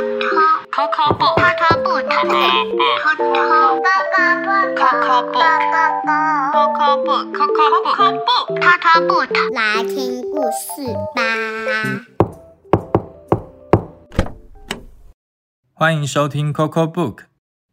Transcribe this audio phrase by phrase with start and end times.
[0.00, 1.36] Coco book.
[1.36, 2.08] Coco book.
[2.08, 2.32] Coco
[5.28, 5.60] book.
[6.56, 7.28] Coco book.
[7.36, 7.68] Coco
[8.24, 8.48] book.
[8.56, 9.28] Coco book.
[9.52, 11.20] 来听故事吧。
[15.74, 17.24] 欢迎收听 Coco Book。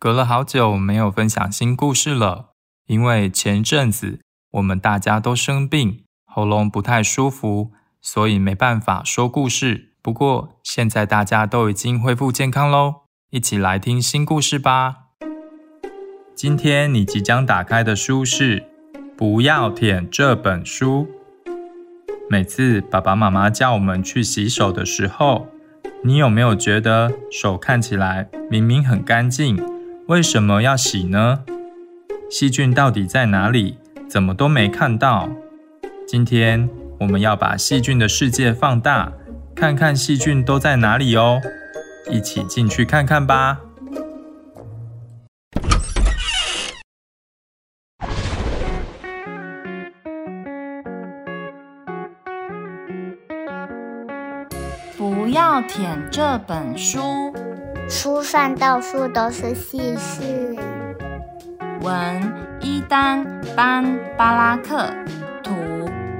[0.00, 2.46] 隔了好久没有分享新故事了，
[2.86, 4.18] 因为前阵子
[4.50, 7.70] 我们大家都生病，喉咙不太舒服，
[8.00, 9.92] 所以没办法说故事。
[10.06, 14.98] 不过现在大家都已经恢复健康喽，一起来听新故事吧。
[16.32, 18.60] 今天你即将打开的书是
[19.16, 21.08] 《不要舔这本书》。
[22.30, 25.48] 每次爸爸妈妈叫我们去洗手的时候，
[26.04, 29.60] 你有没有觉得手看起来明明很干净，
[30.06, 31.40] 为什么要洗呢？
[32.30, 33.78] 细菌到底在哪里？
[34.08, 35.28] 怎么都没看到？
[36.06, 39.12] 今天我们要把细菌的世界放大，
[39.56, 41.40] 看看细菌都在哪里哦！
[42.10, 43.58] 一起进去看看吧。
[54.98, 57.34] 不要舔这本书。
[57.88, 60.56] 书上到处都是细菌。
[61.80, 64.92] 文伊丹·班巴拉克，
[65.42, 65.54] 图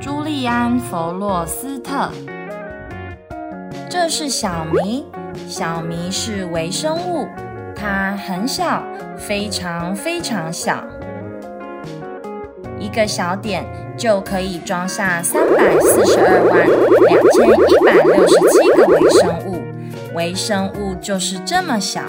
[0.00, 2.10] 朱利安·弗洛斯特。
[3.98, 5.06] 这是小迷，
[5.48, 7.26] 小迷是微生物，
[7.74, 8.84] 它很小，
[9.16, 10.84] 非常非常小，
[12.78, 13.64] 一个小点
[13.96, 16.68] 就可以装下三百四十二万
[17.08, 19.62] 两千一百六十七个微生物。
[20.14, 22.02] 微生物就是这么小。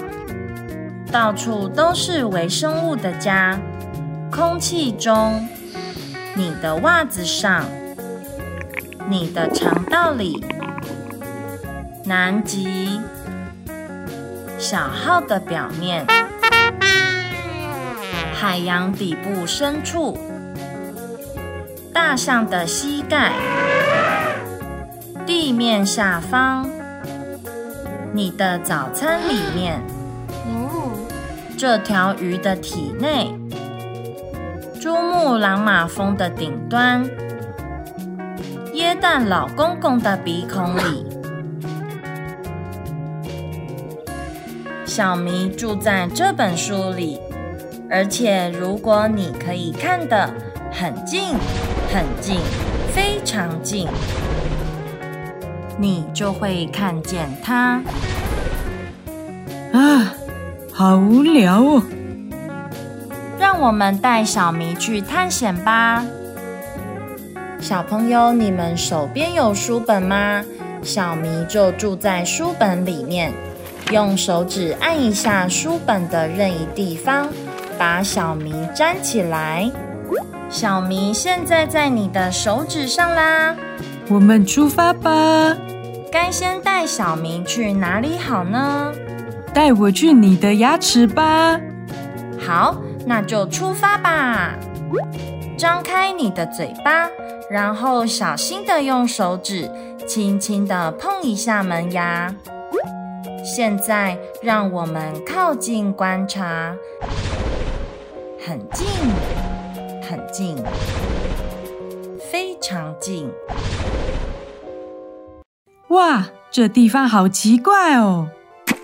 [1.10, 3.58] 到处都是微生物的家，
[4.30, 5.48] 空气中，
[6.36, 7.64] 你的袜子上，
[9.08, 10.44] 你的肠道里，
[12.08, 13.02] 南极，
[14.58, 16.06] 小号的表面，
[18.32, 20.18] 海洋底部深处，
[21.92, 23.32] 大象的膝盖，
[25.26, 26.66] 地面下方，
[28.14, 29.82] 你的早餐里面。
[31.58, 33.34] 这条鱼的体内，
[34.80, 37.04] 珠穆朗玛峰的顶端，
[38.72, 41.04] 耶诞老公公的鼻孔里，
[44.98, 47.20] 小迷住在这本书里，
[47.88, 50.28] 而且如果你可以看得
[50.72, 51.36] 很近、
[51.94, 52.40] 很近、
[52.92, 53.86] 非常近，
[55.78, 57.80] 你就会看见它。
[59.72, 60.12] 啊！
[60.72, 61.82] 好无聊哦！
[63.38, 66.04] 让我们带小迷去探险吧。
[67.60, 70.44] 小朋友，你们手边有书本吗？
[70.82, 73.32] 小迷就住在书本里面，
[73.90, 77.26] 用手指按一下书本的任意地方，
[77.78, 79.70] 把小迷粘起来。
[80.50, 83.56] 小迷现在在你的手指上啦。
[84.10, 85.56] 我们出发吧。
[86.12, 88.92] 该先带小迷去哪里好呢？
[89.54, 91.58] 带我去你的牙齿吧！
[92.38, 92.76] 好，
[93.06, 94.54] 那就出发吧。
[95.56, 97.08] 张开你的嘴巴，
[97.50, 99.70] 然后小心的用手指
[100.06, 102.34] 轻轻的碰一下门牙。
[103.48, 106.76] 现在让我们靠近观察，
[108.46, 108.86] 很近，
[110.02, 110.62] 很近，
[112.30, 113.32] 非常近。
[115.88, 118.28] 哇，这地方好奇怪哦！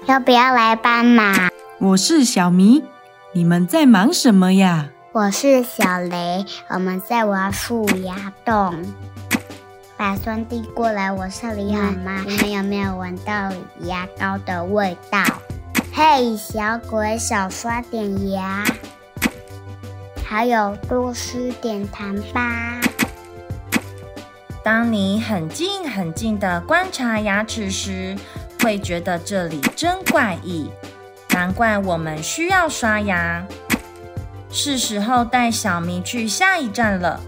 [0.07, 1.51] 要不要来帮忙？
[1.79, 2.83] 我是小迷，
[3.33, 4.89] 你们在忙什么呀？
[5.13, 8.75] 我是小雷，我们在挖树芽洞。
[9.97, 12.25] 把酸递过来，我这里好吗？
[12.27, 15.23] 你们有没有闻到牙膏的味道？
[15.93, 18.65] 嘿，小鬼，少刷点牙，
[20.27, 22.81] 还有多吃点糖吧。
[24.65, 28.17] 当你很近很近的观察牙齿时，
[28.61, 30.69] 会觉得这里真怪异，
[31.31, 33.47] 难怪我们需要刷牙。
[34.51, 37.21] 是时候带小明去下一站了，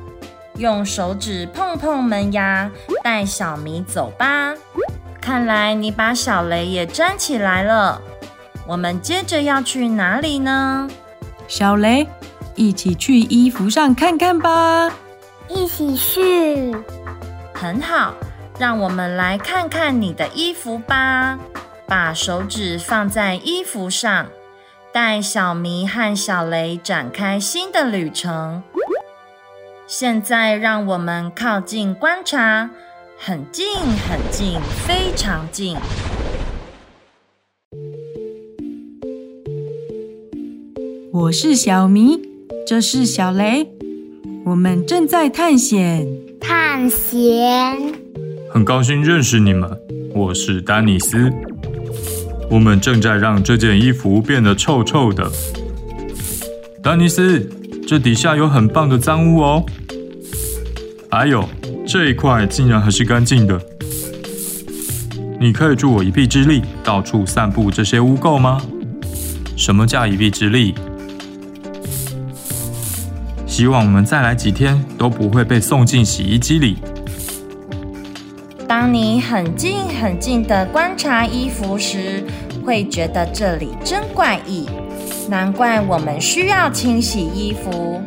[0.58, 2.70] 用手指碰碰门牙，
[3.03, 4.55] 带小迷走吧。
[5.20, 8.00] 看来你把小雷也粘起来了。
[8.67, 10.88] 我们接着要去哪里呢？
[11.49, 12.06] 小雷，
[12.55, 14.91] 一起去衣服上看看吧。
[15.49, 16.75] 一起去。
[17.53, 18.14] 很好。
[18.58, 21.38] 让我们来看看你的衣服吧。
[21.87, 24.29] 把手指放在衣服上，
[24.93, 28.62] 带小迷和小雷展开新的旅程。
[29.88, 32.69] 现在让我们靠近观察
[33.17, 35.77] 很近很近非常近。
[41.12, 42.21] 我是小迷
[42.67, 43.71] 这是小雷。
[44.44, 46.05] 我们正在探险。
[46.41, 47.94] 探险。
[48.50, 49.71] 很高兴认识你们
[50.12, 51.32] 我是丹尼斯。
[52.50, 55.31] 我们正在让这件衣服变得臭臭的。
[56.82, 57.49] 丹尼斯
[57.87, 59.65] 这底下有很棒的脏污哦。
[61.11, 61.49] 哎呦，
[61.87, 63.61] 这一块竟然还是干净的。
[65.41, 68.61] 你可以助我一臂之力，到处散布这些污垢吗？
[69.56, 70.75] 什么叫一臂之力？
[73.47, 76.77] 希望我们再来几天都不会被送进洗衣机里。
[78.67, 82.25] 当你很近很近的观察衣服时，
[82.65, 84.67] 会觉得这里真怪异。
[85.28, 88.00] 难怪我们需要清洗衣服。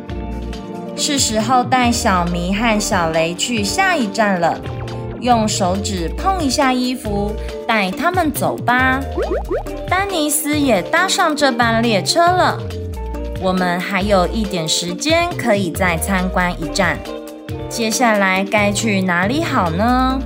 [0.96, 4.60] 是时候带小迷和小雷去下一站了。
[5.20, 7.30] 用手指碰一下衣服，
[7.66, 9.00] 带他们走吧。
[9.88, 12.58] 丹尼斯也搭上这班列车了。
[13.42, 16.98] 我们还有一点时间，可以再参观一站。
[17.68, 20.18] 接下来该去哪里好呢？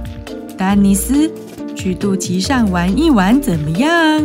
[0.56, 1.28] 丹尼斯，
[1.74, 4.22] 去肚脐上玩一玩怎么样？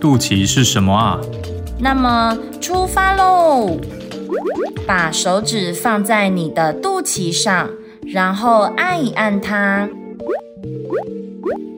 [0.00, 1.20] 肚脐是什么啊？
[1.84, 3.76] 那么出发喽！
[4.86, 7.68] 把手指放在你的肚脐上。
[8.06, 9.88] 然后按一按它。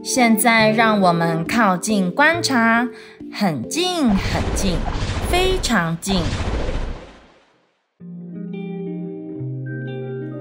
[0.03, 2.87] 现在让我们靠近观察，
[3.33, 4.77] 很近很近，
[5.31, 6.21] 非常近。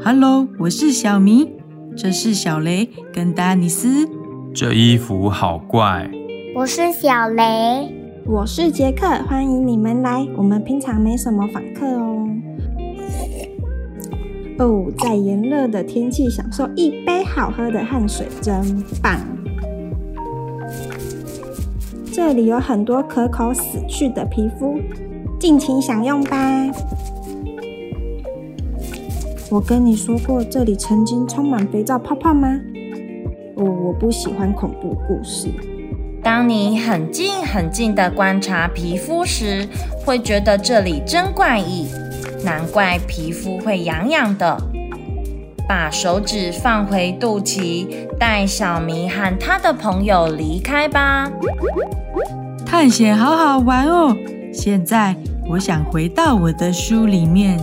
[0.03, 1.49] Hello，我是小迷，
[1.95, 4.09] 这是小雷跟丹尼斯。
[4.53, 6.09] 这衣服好怪。
[6.53, 10.25] 我是小雷，我是杰克，欢迎你们来。
[10.37, 12.29] 我们平常没什么访客哦。
[14.59, 18.63] 哦，在炎热的天气享受一杯好喝的汗水真
[19.01, 19.19] 棒。
[22.13, 24.79] 这里有很多可口死去的皮肤，
[25.37, 26.71] 尽情享用吧。
[29.51, 32.57] 我跟你说过，这里曾经充满肥皂泡泡吗？
[33.55, 35.49] 哦，我不喜欢恐怖故事。
[36.23, 39.67] 当你很近很近的观察皮肤时，
[40.05, 41.87] 会觉得这里真怪异。
[42.45, 44.57] 难怪皮肤会痒痒的。
[45.67, 47.87] 把手指放回肚脐，
[48.17, 51.29] 带小明和他的朋友离开吧。
[52.65, 54.15] 探险好好玩哦！
[54.53, 55.15] 现在
[55.49, 57.59] 我想回到我的书里面，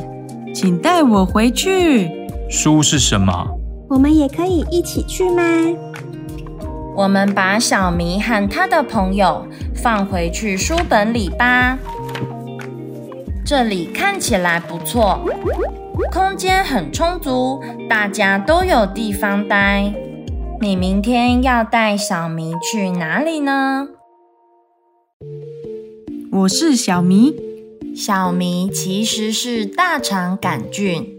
[0.54, 2.10] 请带我回去。
[2.48, 3.48] 书是什么？
[3.88, 5.42] 我们也可以一起去吗？
[7.00, 11.78] 我们把小迷和他的朋友放回去书本里吧。
[13.42, 15.18] 这里看起来不错，
[16.12, 19.94] 空间很充足，大家都有地方待。
[20.60, 23.88] 你明天要带小迷去哪里呢？
[26.32, 27.34] 我是小迷，
[27.96, 31.10] 小迷其实是大肠杆菌。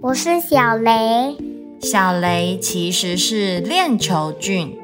[0.00, 1.36] 我是小雷，
[1.82, 4.74] 小雷其实是链球菌。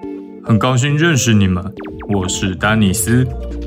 [0.45, 1.65] 很高兴认识你们，
[2.09, 3.25] 我是丹尼斯。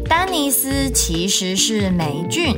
[0.09, 2.53] 丹尼斯其实是霉菌。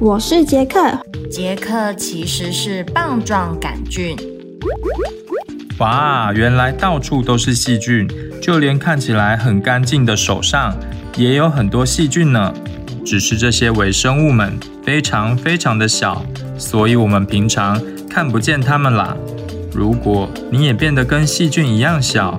[0.00, 0.98] 我是杰克，
[1.30, 4.16] 杰克其实是棒状杆菌。
[5.78, 8.08] 哇，原来到处都是细菌，
[8.42, 10.76] 就连看起来很干净的手上
[11.16, 12.52] 也有很多细菌呢。
[13.04, 16.24] 只是这些微生物们非常非常的小，
[16.58, 19.16] 所以我们平常看不见它们啦。
[19.72, 22.38] 如果你也变得跟细菌一样小，